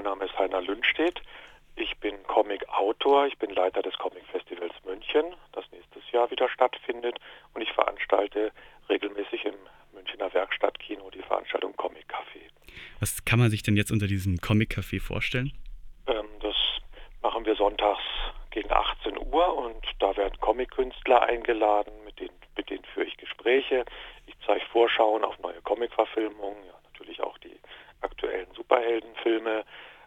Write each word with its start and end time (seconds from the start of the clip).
mein 0.00 0.12
Name 0.12 0.24
ist 0.24 0.38
Heiner 0.38 0.62
Lündstedt. 0.62 1.20
Ich 1.76 1.94
bin 1.98 2.22
Comic-Autor, 2.22 3.26
ich 3.26 3.36
bin 3.36 3.50
Leiter 3.50 3.82
des 3.82 3.92
Comic-Festivals 3.98 4.72
München, 4.86 5.34
das 5.52 5.70
nächstes 5.72 6.10
Jahr 6.10 6.30
wieder 6.30 6.48
stattfindet 6.48 7.18
und 7.52 7.60
ich 7.60 7.70
veranstalte 7.72 8.50
regelmäßig 8.88 9.44
im 9.44 9.56
Münchner 9.92 10.32
Werkstattkino 10.32 11.10
die 11.10 11.20
Veranstaltung 11.20 11.76
Comic 11.76 12.06
Café. 12.08 12.48
Was 12.98 13.26
kann 13.26 13.40
man 13.40 13.50
sich 13.50 13.62
denn 13.62 13.76
jetzt 13.76 13.92
unter 13.92 14.06
diesem 14.06 14.38
Comic 14.38 14.70
Café 14.70 15.02
vorstellen? 15.02 15.52
Ähm, 16.06 16.24
das 16.40 16.56
machen 17.20 17.44
wir 17.44 17.54
sonntags 17.56 18.00
gegen 18.52 18.72
18 18.72 19.18
Uhr 19.18 19.54
und 19.54 19.84
da 19.98 20.16
werden 20.16 20.40
Comic-Künstler 20.40 21.24
eingeladen, 21.24 21.92
mit 22.06 22.18
denen, 22.18 22.38
mit 22.56 22.70
denen 22.70 22.84
führe 22.94 23.04
ich 23.04 23.18
Gespräche. 23.18 23.84
Ich 24.24 24.34
zeige 24.46 24.64
Vorschauen 24.72 25.24
auf 25.24 25.38
neue 25.40 25.60
Comic-Verfilmungen, 25.60 26.64
ja, 26.64 26.72
natürlich 26.90 27.22
auch 27.22 27.36
die 27.36 27.60
aktuellen 28.00 28.48
Superheldenfilme. 28.54 29.64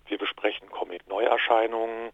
Wir 0.07 0.17
besprechen 0.17 0.69
Comic-Neuerscheinungen 0.69 2.11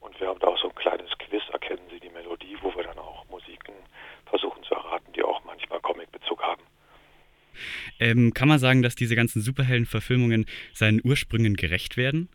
und 0.00 0.20
wir 0.20 0.28
haben 0.28 0.40
da 0.40 0.48
auch 0.48 0.58
so 0.58 0.68
ein 0.68 0.74
kleines 0.74 1.10
Quiz, 1.18 1.42
erkennen 1.52 1.82
Sie 1.90 2.00
die 2.00 2.10
Melodie, 2.10 2.56
wo 2.62 2.74
wir 2.74 2.84
dann 2.84 2.98
auch 2.98 3.24
Musiken 3.28 3.74
versuchen 4.26 4.62
zu 4.62 4.74
erraten, 4.74 5.12
die 5.12 5.22
auch 5.22 5.44
manchmal 5.44 5.80
Comic-Bezug 5.80 6.42
haben. 6.42 6.62
Ähm, 7.98 8.32
kann 8.34 8.48
man 8.48 8.58
sagen, 8.58 8.82
dass 8.82 8.94
diese 8.94 9.16
ganzen 9.16 9.42
Superhelden-Verfilmungen 9.42 10.46
seinen 10.72 11.00
Ursprüngen 11.04 11.54
gerecht 11.54 11.96
werden? 11.96 12.28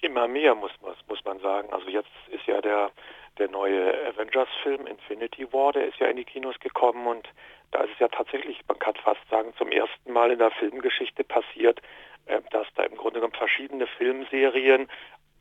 Immer 0.00 0.28
mehr 0.28 0.54
muss, 0.54 0.70
muss, 0.80 0.96
muss 1.08 1.24
man 1.24 1.40
sagen. 1.40 1.72
Also 1.72 1.88
jetzt 1.88 2.10
ist 2.30 2.46
ja 2.46 2.60
der, 2.60 2.92
der 3.38 3.48
neue 3.48 3.92
Avengers-Film 4.08 4.86
Infinity 4.86 5.52
War, 5.52 5.72
der 5.72 5.88
ist 5.88 5.98
ja 5.98 6.06
in 6.06 6.16
die 6.16 6.24
Kinos 6.24 6.58
gekommen 6.60 7.06
und 7.06 7.28
da 7.70 7.82
ist 7.82 7.92
es 7.94 7.98
ja 7.98 8.08
tatsächlich, 8.08 8.60
man 8.68 8.78
kann 8.78 8.94
fast 8.96 9.20
sagen, 9.28 9.52
zum 9.58 9.70
ersten 9.70 10.12
Mal 10.12 10.30
in 10.30 10.38
der 10.38 10.50
Filmgeschichte 10.52 11.24
passiert, 11.24 11.80
dass 12.50 12.66
da 12.74 12.84
im 12.84 12.96
Grunde 12.96 13.20
genommen 13.20 13.34
verschiedene 13.34 13.86
Filmserien 13.86 14.88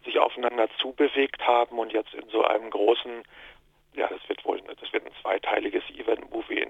sich 0.06 0.20
aufeinander 0.20 0.70
zubewegt 0.80 1.46
haben 1.46 1.78
und 1.80 1.92
jetzt 1.94 2.14
in 2.14 2.28
so 2.30 2.44
einem 2.44 2.70
großen, 2.70 3.24
ja, 3.94 4.08
das 4.08 4.28
wird 4.30 4.44
wohl, 4.46 4.62
das 4.62 4.94
wird 4.94 5.06
ein 5.06 5.12
zweiteiliges 5.22 5.84
Event-Movie 5.90 6.66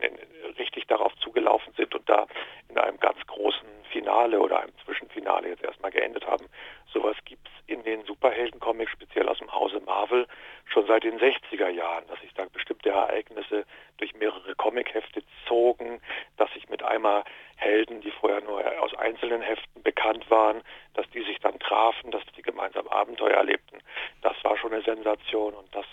richtig 0.57 0.87
darauf 0.87 1.15
zugelaufen 1.17 1.73
sind 1.73 1.93
und 1.93 2.07
da 2.09 2.25
in 2.69 2.77
einem 2.77 2.99
ganz 2.99 3.19
großen 3.27 3.67
Finale 3.91 4.39
oder 4.39 4.61
einem 4.61 4.73
Zwischenfinale 4.83 5.49
jetzt 5.49 5.63
erstmal 5.63 5.91
geendet 5.91 6.25
haben. 6.25 6.45
Sowas 6.91 7.15
gibt 7.25 7.47
es 7.47 7.53
in 7.67 7.83
den 7.83 8.03
Superhelden-Comics, 8.05 8.91
speziell 8.91 9.29
aus 9.29 9.39
dem 9.39 9.52
Hause 9.52 9.79
Marvel, 9.85 10.27
schon 10.69 10.85
seit 10.87 11.03
den 11.03 11.19
60er 11.19 11.69
Jahren, 11.69 12.07
dass 12.07 12.19
sich 12.21 12.33
da 12.33 12.45
bestimmte 12.51 12.89
Ereignisse 12.89 13.65
durch 13.97 14.13
mehrere 14.15 14.55
Comic-Hefte 14.55 15.23
zogen, 15.47 16.01
dass 16.37 16.51
sich 16.53 16.69
mit 16.69 16.83
einmal 16.83 17.23
Helden, 17.55 18.01
die 18.01 18.11
vorher 18.11 18.41
nur 18.41 18.63
aus 18.81 18.93
einzelnen 18.95 19.41
Heften 19.41 19.81
bekannt 19.83 20.29
waren, 20.29 20.61
dass 20.93 21.09
die 21.11 21.23
sich 21.23 21.39
dann 21.39 21.57
trafen, 21.59 22.11
dass 22.11 22.23
die 22.35 22.41
gemeinsam 22.41 22.87
Abenteuer 22.87 23.35
erlebten. 23.35 23.79
Das 24.21 24.35
war 24.43 24.57
schon 24.57 24.73
eine 24.73 24.83
Sensation 24.83 25.53
und 25.53 25.73
das 25.73 25.85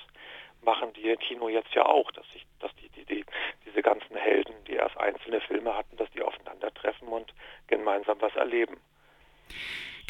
machen 0.62 0.92
die 0.94 1.11
im 1.11 1.19
Kino 1.19 1.48
jetzt 1.48 1.75
ja 1.75 1.84
auch, 1.84 2.11
dass 2.12 2.27
sich, 2.33 2.44
dass 2.61 2.75
die, 2.77 2.88
die, 2.91 3.05
die, 3.05 3.25
diese 3.66 3.83
ganzen 3.83 4.16
Helden, 4.16 4.55
die 4.66 4.75
erst 4.75 4.97
einzelne 4.97 5.41
Filme 5.41 5.77
hatten, 5.77 5.97
dass 5.97 6.11
die 6.12 6.22
aufeinandertreffen 6.22 7.09
und 7.09 7.33
gemeinsam 7.66 8.20
was 8.20 8.34
erleben. 8.36 8.78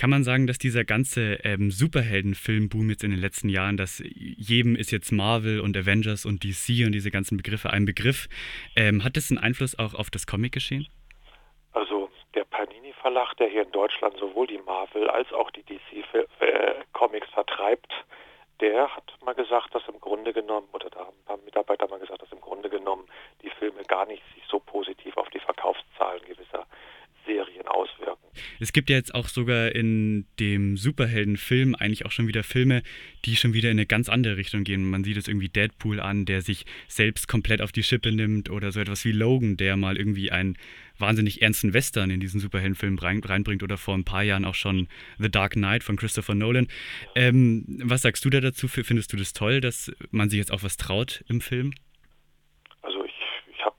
Kann 0.04 0.10
man 0.10 0.22
sagen, 0.22 0.46
dass 0.46 0.58
dieser 0.58 0.84
ganze 0.84 1.38
ähm, 1.44 1.70
Superhelden-Filmboom 1.70 2.90
jetzt 2.90 3.04
in 3.04 3.10
den 3.10 3.20
letzten 3.20 3.48
Jahren, 3.48 3.78
dass 3.78 4.02
jedem 4.04 4.76
ist 4.76 4.90
jetzt 4.90 5.12
Marvel 5.12 5.60
und 5.60 5.74
Avengers 5.78 6.26
und 6.26 6.44
DC 6.44 6.84
und 6.84 6.92
diese 6.92 7.10
ganzen 7.10 7.38
Begriffe 7.38 7.70
ein 7.70 7.86
Begriff, 7.86 8.28
ähm, 8.76 9.02
hat 9.02 9.16
das 9.16 9.30
einen 9.30 9.38
Einfluss 9.38 9.78
auch 9.78 9.94
auf 9.94 10.10
das 10.10 10.26
Comic-Geschehen? 10.26 10.88
Also 11.72 12.10
der 12.34 12.44
Panini-Verlag, 12.44 13.32
der 13.38 13.48
hier 13.48 13.62
in 13.62 13.72
Deutschland 13.72 14.14
sowohl 14.18 14.46
die 14.46 14.58
Marvel 14.58 15.08
als 15.08 15.32
auch 15.32 15.50
die 15.52 15.62
DC-Comics 15.62 17.30
vertreibt, 17.30 17.90
der 18.60 18.94
hat 18.94 19.10
mal 19.24 19.34
gesagt, 19.34 19.74
dass 19.74 19.88
im 19.88 19.98
Grunde 20.00 20.34
genommen, 20.34 20.68
oder 20.74 20.90
da 20.90 20.98
haben 20.98 21.16
ein 21.18 21.24
paar 21.24 21.38
Mitarbeiter 21.46 21.88
mal 21.88 21.98
gesagt, 21.98 22.20
dass 22.20 22.30
im 22.30 22.42
Grunde 22.42 22.68
genommen 22.68 23.06
die 23.40 23.48
Filme 23.48 23.82
gar 23.84 24.04
nicht 24.04 24.22
sich 24.34 24.44
so 24.50 24.60
positiv 24.60 25.16
auf 25.16 25.30
die 25.30 25.40
Verkaufszahlen 25.40 26.20
gewisser 26.26 26.66
Serien 27.26 27.66
auswirken. 27.66 28.24
Es 28.60 28.72
gibt 28.72 28.90
ja 28.90 28.96
jetzt 28.96 29.14
auch 29.14 29.28
sogar 29.28 29.74
in 29.74 30.26
dem 30.40 30.76
Superheldenfilm 30.76 31.74
eigentlich 31.74 32.06
auch 32.06 32.10
schon 32.10 32.28
wieder 32.28 32.42
Filme, 32.42 32.82
die 33.24 33.36
schon 33.36 33.52
wieder 33.52 33.70
in 33.70 33.78
eine 33.78 33.86
ganz 33.86 34.08
andere 34.08 34.36
Richtung 34.36 34.64
gehen. 34.64 34.88
Man 34.88 35.04
sieht 35.04 35.16
es 35.16 35.28
irgendwie 35.28 35.48
Deadpool 35.48 36.00
an, 36.00 36.24
der 36.24 36.42
sich 36.42 36.64
selbst 36.88 37.28
komplett 37.28 37.62
auf 37.62 37.72
die 37.72 37.82
Schippe 37.82 38.12
nimmt 38.12 38.50
oder 38.50 38.72
so 38.72 38.80
etwas 38.80 39.04
wie 39.04 39.12
Logan, 39.12 39.56
der 39.56 39.76
mal 39.76 39.96
irgendwie 39.96 40.30
einen 40.30 40.56
wahnsinnig 40.98 41.42
ernsten 41.42 41.74
Western 41.74 42.10
in 42.10 42.20
diesen 42.20 42.40
Superheldenfilm 42.40 42.98
rein, 42.98 43.20
reinbringt 43.24 43.62
oder 43.62 43.76
vor 43.76 43.94
ein 43.94 44.04
paar 44.04 44.22
Jahren 44.22 44.44
auch 44.44 44.54
schon 44.54 44.88
The 45.18 45.30
Dark 45.30 45.52
Knight 45.52 45.82
von 45.82 45.96
Christopher 45.96 46.34
Nolan. 46.34 46.68
Ähm, 47.16 47.64
was 47.84 48.02
sagst 48.02 48.24
du 48.24 48.30
da 48.30 48.40
dazu? 48.40 48.68
Findest 48.68 49.12
du 49.12 49.16
das 49.16 49.32
toll, 49.32 49.60
dass 49.60 49.92
man 50.10 50.30
sich 50.30 50.38
jetzt 50.38 50.52
auch 50.52 50.62
was 50.62 50.76
traut 50.76 51.24
im 51.28 51.40
Film? 51.40 51.72
Also 52.82 53.04
ich, 53.04 53.14
ich 53.50 53.64
habe 53.64 53.76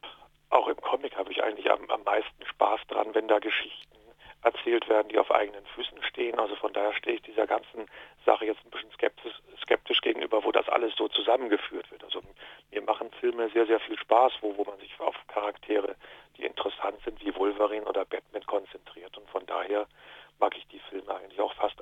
auch 0.50 0.68
im 0.68 0.78
Comic 0.78 1.16
habe 1.16 1.32
ich 1.32 1.42
eigentlich 1.42 1.70
am, 1.72 1.90
am 1.90 2.04
meisten 2.04 2.45
Spaß 2.66 2.88
dran, 2.88 3.14
wenn 3.14 3.28
da 3.28 3.40
Geschichten 3.40 3.96
erzählt 4.42 4.88
werden, 4.90 5.10
die 5.10 5.18
auf 5.18 5.32
eigenen 5.32 5.66
Füßen 5.68 6.02
stehen. 6.04 6.40
Also 6.40 6.56
von 6.56 6.74
daher 6.74 6.94
stehe 6.94 7.16
ich 7.16 7.22
dieser 7.24 7.48
ganzen 7.48 7.88
Sache 8.26 8.46
jetzt 8.46 8.64
ein 8.66 8.70
bisschen 8.70 8.92
skeptisch, 8.92 9.34
skeptisch 9.62 10.02
gegenüber, 10.02 10.44
wo 10.44 10.52
das 10.52 10.68
alles 10.70 10.96
so 10.96 11.08
zusammengeführt 11.08 11.90
wird. 11.92 12.04
Also 12.04 12.22
mir 12.72 12.82
machen 12.82 13.12
Filme 13.20 13.50
sehr, 13.50 13.66
sehr 13.66 13.80
viel 13.80 13.98
Spaß, 13.98 14.34
wo, 14.42 14.56
wo 14.58 14.64
man 14.64 14.78
sich 14.80 15.00
auf 15.00 15.16
Charaktere, 15.28 15.96
die 16.38 16.46
interessant 16.46 17.00
sind, 17.04 17.24
wie 17.24 17.36
Wolverine 17.36 17.86
oder 17.86 18.06
Batman 18.06 18.46
konzentriert. 18.46 19.16
Und 19.18 19.30
von 19.30 19.46
daher 19.46 19.88
mag 20.40 20.56
ich 20.58 20.68
die 20.68 20.82
Filme 20.90 21.16
eigentlich 21.16 21.40
auch 21.40 21.54
fast. 21.54 21.75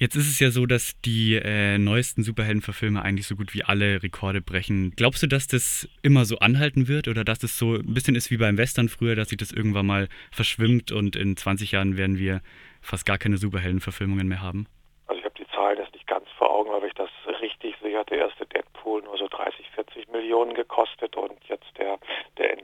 Jetzt 0.00 0.14
ist 0.14 0.28
es 0.28 0.38
ja 0.38 0.52
so, 0.52 0.64
dass 0.64 0.94
die 1.00 1.34
äh, 1.34 1.76
neuesten 1.76 2.22
Superheldenverfilme 2.22 3.02
eigentlich 3.02 3.26
so 3.26 3.34
gut 3.34 3.52
wie 3.52 3.64
alle 3.64 4.00
Rekorde 4.00 4.40
brechen. 4.40 4.92
Glaubst 4.94 5.24
du, 5.24 5.26
dass 5.26 5.48
das 5.48 5.88
immer 6.02 6.24
so 6.24 6.38
anhalten 6.38 6.86
wird 6.86 7.08
oder 7.08 7.24
dass 7.24 7.42
es 7.42 7.58
so 7.58 7.74
ein 7.74 7.94
bisschen 7.94 8.14
ist 8.14 8.30
wie 8.30 8.36
beim 8.36 8.58
Western 8.58 8.88
früher, 8.88 9.16
dass 9.16 9.30
sich 9.30 9.38
das 9.38 9.50
irgendwann 9.50 9.86
mal 9.86 10.08
verschwimmt 10.30 10.92
und 10.92 11.16
in 11.16 11.36
20 11.36 11.72
Jahren 11.72 11.96
werden 11.96 12.16
wir 12.16 12.42
fast 12.80 13.06
gar 13.06 13.18
keine 13.18 13.38
Superheldenverfilmungen 13.38 14.28
mehr 14.28 14.40
haben? 14.40 14.68
Also 15.08 15.18
ich 15.18 15.24
habe 15.24 15.34
die 15.36 15.48
Zahlen 15.48 15.78
jetzt 15.78 15.92
nicht 15.92 16.06
ganz 16.06 16.28
vor 16.38 16.48
Augen, 16.48 16.70
aber 16.70 16.86
ich 16.86 16.94
das 16.94 17.10
richtig 17.40 17.74
sehe, 17.82 18.04
der 18.04 18.18
erste 18.18 18.46
Deadpool 18.46 19.02
nur 19.02 19.16
so 19.18 19.26
30, 19.28 19.68
40 19.70 20.08
Millionen 20.10 20.54
gekostet 20.54 21.16
und 21.16 21.42
jetzt 21.48 21.66
der, 21.76 21.98
der, 22.36 22.56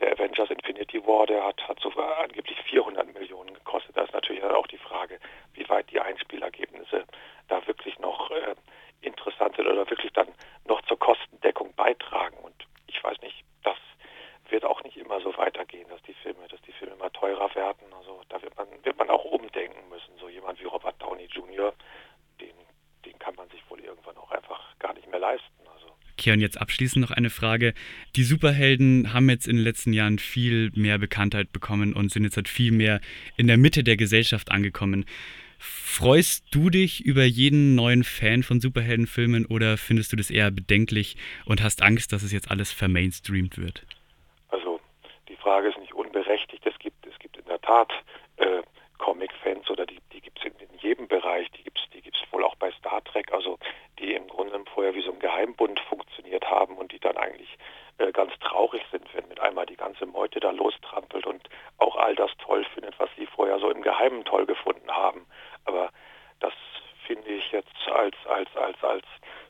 der 0.00 0.12
Avengers 0.12 0.50
Infinity 0.50 1.04
War, 1.06 1.26
der 1.26 1.44
hat, 1.44 1.66
hat 1.68 1.80
so 1.80 1.90
angeblich 1.90 2.58
400 2.62 3.12
Millionen 3.14 3.54
gekostet. 3.54 3.96
Da 3.96 4.02
ist 4.02 4.12
natürlich 4.12 4.42
auch 4.44 4.66
die 4.66 4.78
Frage, 4.78 5.18
wie 5.54 5.68
weit 5.68 5.90
die 5.90 6.00
Einspielergebnisse 6.00 7.04
da 7.48 7.66
wirklich 7.66 7.98
noch 7.98 8.30
äh, 8.30 8.54
oder 9.80 9.90
wirklich 9.90 10.12
dann 10.12 10.28
noch 10.66 10.82
zur 10.82 10.98
Kostendeckung 10.98 11.72
beitragen. 11.74 12.36
Und 12.38 12.54
ich 12.86 13.02
weiß 13.02 13.20
nicht, 13.22 13.44
das 13.62 13.76
wird 14.50 14.64
auch 14.64 14.82
nicht 14.84 14.96
immer 14.96 15.20
so 15.20 15.36
weitergehen, 15.36 15.88
dass 15.88 16.02
die 16.02 16.14
Filme, 16.14 16.46
dass 16.48 16.60
die 16.62 16.72
Filme 16.72 16.94
immer 16.94 17.12
teurer 17.12 17.54
werden. 17.54 17.86
Also 17.96 18.22
da 18.28 18.40
wird 18.42 18.56
man, 18.56 18.68
wird 18.82 18.98
man 18.98 19.10
auch 19.10 19.24
umdenken 19.24 19.88
müssen. 19.88 20.12
So 20.18 20.28
jemand 20.28 20.60
wie 20.60 20.66
Robert 20.66 21.00
Downey 21.00 21.26
Jr., 21.26 21.72
den, 22.40 22.54
den 23.04 23.18
kann 23.18 23.34
man 23.36 23.48
sich 23.48 23.62
wohl 23.70 23.80
irgendwann 23.80 24.16
auch 24.18 24.30
einfach 24.30 24.78
gar 24.78 24.94
nicht 24.94 25.08
mehr 25.08 25.20
leisten. 25.20 25.46
Okay, 26.20 26.32
und 26.32 26.40
jetzt 26.40 26.60
abschließend 26.60 27.00
noch 27.00 27.16
eine 27.16 27.30
Frage. 27.30 27.72
Die 28.14 28.24
Superhelden 28.24 29.14
haben 29.14 29.30
jetzt 29.30 29.48
in 29.48 29.56
den 29.56 29.64
letzten 29.64 29.94
Jahren 29.94 30.18
viel 30.18 30.70
mehr 30.74 30.98
Bekanntheit 30.98 31.50
bekommen 31.50 31.94
und 31.94 32.12
sind 32.12 32.24
jetzt 32.24 32.36
halt 32.36 32.46
viel 32.46 32.72
mehr 32.72 33.00
in 33.38 33.46
der 33.46 33.56
Mitte 33.56 33.82
der 33.82 33.96
Gesellschaft 33.96 34.50
angekommen. 34.50 35.06
Freust 35.62 36.54
du 36.54 36.70
dich 36.70 37.04
über 37.04 37.24
jeden 37.24 37.74
neuen 37.74 38.02
Fan 38.02 38.42
von 38.42 38.60
Superheldenfilmen 38.60 39.44
oder 39.44 39.76
findest 39.76 40.10
du 40.10 40.16
das 40.16 40.30
eher 40.30 40.50
bedenklich 40.50 41.16
und 41.44 41.62
hast 41.62 41.82
Angst, 41.82 42.14
dass 42.14 42.22
es 42.22 42.32
jetzt 42.32 42.50
alles 42.50 42.72
vermainstreamt 42.72 43.58
wird? 43.58 43.84
Also 44.48 44.80
die 45.28 45.36
Frage 45.36 45.68
ist 45.68 45.78
nicht 45.78 45.92
unberechtigt. 45.92 46.64
Es 46.64 46.78
gibt, 46.78 47.06
es 47.06 47.18
gibt 47.18 47.36
in 47.36 47.44
der 47.44 47.60
Tat 47.60 47.92
äh, 48.38 48.62
Comic-Fans 48.96 49.68
oder 49.68 49.84
die, 49.84 49.98
die 50.14 50.22
gibt 50.22 50.38
es 50.38 50.46
in, 50.46 50.52
in, 50.66 50.78
jedem 50.78 51.08
Bereich. 51.08 51.50
Die 51.50 51.62
gibt 51.62 51.78
es 51.78 51.90
die 51.90 52.00
gibt's 52.00 52.20
wohl 52.30 52.42
auch 52.42 52.54
bei 52.56 52.70
Star 52.72 53.04
Trek, 53.04 53.30
also 53.32 53.58
die 53.98 54.14
im 54.14 54.26
Grunde 54.28 54.50
vorher 54.72 54.94
wie 54.94 55.02
so 55.02 55.12
ein 55.12 55.18
Geheimbund 55.18 55.78
funktioniert 55.80 56.44
haben 56.48 56.76
und 56.76 56.92
die 56.92 56.98
dann 56.98 57.18
eigentlich 57.18 57.58
äh, 57.98 58.12
ganz 58.12 58.32
traurig 58.40 58.82
sind, 58.90 59.04
wenn 59.14 59.28
mit 59.28 59.40
einmal 59.40 59.66
die 59.66 59.76
ganze 59.76 60.06
Meute 60.06 60.40
da 60.40 60.50
lostrampelt 60.50 61.26
und 61.26 61.48
auch 61.76 61.96
all 61.96 62.14
das 62.14 62.30
toll 62.38 62.64
findet, 62.72 62.98
was 62.98 63.10
sie 63.18 63.26
vorher 63.26 63.58
so 63.58 63.70
im 63.70 63.82
Geheimen 63.82 64.24
toll 64.24 64.46
gefunden 64.46 64.90
haben. 64.90 65.26
Aber 65.66 65.90
das 66.40 66.54
finde 67.06 67.28
ich 67.28 67.52
jetzt 67.52 67.74
als, 68.00 68.16
als, 68.26 68.56
als, 68.56 68.82
als 68.82 69.04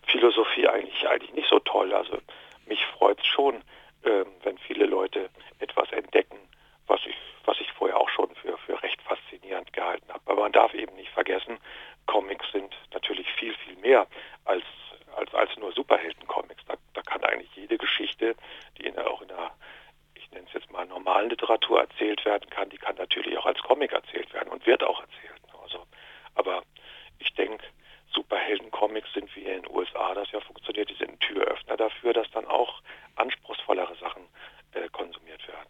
Philosophie 0.06 0.66
eigentlich, 0.66 1.08
eigentlich 1.08 1.32
nicht 1.34 1.48
so 1.48 1.60
toll. 1.60 1.92
Also 1.94 2.18
mich 2.66 2.84
freut 2.98 3.20
es 3.20 3.26
schon, 3.26 3.56
äh, 4.02 4.24
wenn 4.42 4.58
viele 4.58 4.86
Leute 4.86 5.30
etwas 5.60 5.90
entdecken, 5.92 6.38
was 6.86 7.00
ich, 7.06 7.16
was 7.44 7.60
ich 7.60 7.70
vorher 7.72 7.98
auch 7.98 8.08
schon 8.08 8.34
für, 8.36 8.56
für 8.58 8.82
recht 8.82 9.00
faszinierend 9.02 9.72
gehalten 9.72 10.08
habe. 10.12 10.22
Aber 10.26 10.42
man 10.42 10.52
darf 10.52 10.74
eben 10.74 10.94
nicht 10.96 11.10
vergessen, 11.10 11.58
Comics 12.06 12.50
sind 12.52 12.74
natürlich 12.92 13.30
viel, 13.34 13.54
viel 13.54 13.76
mehr 13.76 14.06
als, 14.44 14.64
als, 15.16 15.32
als 15.34 15.56
nur 15.58 15.72
Superhelden-Comics. 15.72 16.64
Da, 16.66 16.74
da 16.94 17.02
kann 17.02 17.22
eigentlich 17.24 17.54
jede 17.54 17.78
Geschichte, 17.78 18.34
die 18.78 18.86
in, 18.86 18.98
auch 18.98 19.22
in 19.22 19.28
der, 19.28 19.52
ich 20.14 20.28
nenne 20.32 20.46
es 20.48 20.54
jetzt 20.54 20.72
mal 20.72 20.86
normalen 20.86 21.30
Literatur 21.30 21.80
erzählt 21.80 22.24
werden 22.24 22.50
kann, 22.50 22.68
die 22.70 22.78
kann 22.78 22.96
natürlich 22.96 23.38
auch 23.38 23.46
als 23.46 23.60
Comic 23.62 23.92
erzählt 23.92 24.32
werden 24.34 24.48
und 24.48 24.66
wird 24.66 24.82
auch 24.82 25.00
erzählt. 25.00 25.40
Also 25.62 25.86
Aber 26.34 26.64
ich 27.20 27.32
denke, 27.34 27.64
Superhelden-Comics 28.12 29.12
sind 29.12 29.34
wie 29.36 29.44
in 29.60 29.66
den 29.68 29.76
USA 29.76 30.14
das 30.14 30.30
ja 30.32 30.40
funktioniert, 30.40 30.90
die 30.90 30.94
sind 30.94 31.10
ein 31.10 31.18
Türöffner 31.20 31.76
dafür, 31.76 32.12
dass 32.12 32.30
dann 32.32 32.46
auch 32.46 32.80
anspruchsvollere 33.16 33.94
Sachen 33.96 34.22
äh, 34.72 34.88
konsumiert 34.90 35.46
werden. 35.48 35.68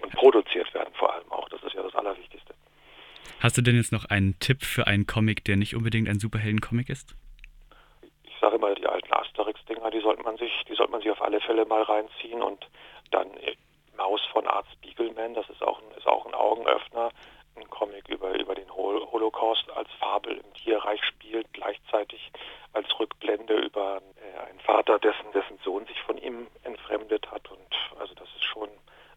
Und 0.00 0.12
produziert 0.12 0.72
werden 0.74 0.92
vor 0.94 1.12
allem 1.12 1.30
auch. 1.30 1.48
Das 1.48 1.62
ist 1.62 1.74
ja 1.74 1.82
das 1.82 1.94
Allerwichtigste. 1.94 2.54
Hast 3.40 3.56
du 3.56 3.62
denn 3.62 3.76
jetzt 3.76 3.92
noch 3.92 4.04
einen 4.06 4.38
Tipp 4.40 4.64
für 4.64 4.86
einen 4.86 5.06
Comic, 5.06 5.44
der 5.44 5.56
nicht 5.56 5.74
unbedingt 5.74 6.08
ein 6.08 6.18
Superhelden-Comic 6.18 6.88
ist? 6.88 7.14
Ich 8.22 8.34
sage 8.40 8.56
immer, 8.56 8.74
die 8.74 8.86
alten 8.86 9.12
Asterix-Dinger, 9.12 9.90
die 9.90 10.00
sollte 10.00 10.22
man 10.22 10.36
sich, 10.36 10.52
die 10.68 10.74
sollte 10.74 10.92
man 10.92 11.00
sich 11.00 11.10
auf 11.10 11.22
alle 11.22 11.40
Fälle 11.40 11.64
mal 11.64 11.82
reinziehen 11.82 12.42
und 12.42 12.66
dann 13.10 13.28
äh, 13.38 13.56
Maus 13.96 14.20
von 14.32 14.46
Art 14.46 14.66
Spiegelman, 14.74 15.34
das 15.34 15.48
ist 15.50 15.62
auch 15.62 15.80
ein, 15.80 15.96
ist 15.96 16.06
auch 16.06 16.24
ein 16.26 16.34
Augenöffner, 16.34 17.10
ein 17.56 17.68
Comic 17.70 18.08
über, 18.08 18.38
über 18.38 18.54
den 18.54 18.70
Holocaust 18.70 19.70
als 19.72 19.88
Fabel 19.98 20.36
im 20.36 20.54
Tierreich 20.54 21.02
spielt, 21.04 21.52
gleichzeitig 21.52 22.30
als 22.72 22.86
Rückblende 22.98 23.54
über 23.54 24.00
äh, 24.16 24.48
einen 24.48 24.60
Vater, 24.60 24.98
dessen, 24.98 25.32
dessen 25.34 25.58
Sohn 25.64 25.86
sich 25.86 26.00
von 26.02 26.18
ihm 26.90 27.00
entfremdet 27.00 27.30
hat. 27.30 27.50
Und 27.50 28.00
also 28.00 28.14
das 28.14 28.28
ist 28.36 28.44
schon 28.44 28.68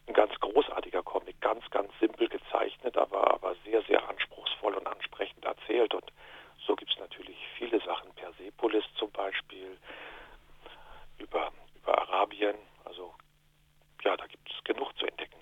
ein 0.07 0.13
ganz 0.13 0.33
großartiger 0.39 1.03
Comic, 1.03 1.39
ganz, 1.41 1.63
ganz 1.69 1.91
simpel 1.99 2.27
gezeichnet, 2.27 2.97
aber, 2.97 3.33
aber 3.33 3.55
sehr, 3.65 3.81
sehr 3.83 4.07
anspruchsvoll 4.09 4.75
und 4.75 4.87
ansprechend 4.87 5.43
erzählt. 5.45 5.93
Und 5.93 6.05
so 6.65 6.75
gibt 6.75 6.91
es 6.91 6.99
natürlich 6.99 7.37
viele 7.57 7.79
Sachen. 7.81 8.11
Persepolis 8.15 8.83
zum 8.97 9.11
Beispiel, 9.11 9.77
über, 11.19 11.51
über 11.75 11.97
Arabien. 12.01 12.55
Also 12.85 13.13
ja, 14.03 14.17
da 14.17 14.25
gibt 14.27 14.49
es 14.51 14.63
genug 14.63 14.97
zu 14.97 15.05
entdecken. 15.05 15.39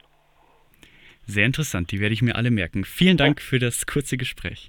Sehr 1.26 1.46
interessant, 1.46 1.92
die 1.92 2.00
werde 2.00 2.14
ich 2.14 2.22
mir 2.22 2.36
alle 2.36 2.50
merken. 2.50 2.84
Vielen 2.84 3.18
Dank 3.18 3.40
für 3.40 3.60
das 3.60 3.86
kurze 3.86 4.18
Gespräch. 4.18 4.68